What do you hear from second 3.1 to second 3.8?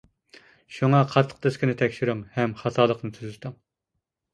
تۈزىتىڭ.